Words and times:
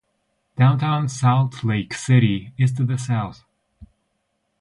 Downtown 0.57 1.07
Salt 1.09 1.63
Lake 1.63 1.93
City 1.93 2.51
is 2.57 2.73
to 2.73 2.83
the 2.83 2.97
south. 2.97 3.43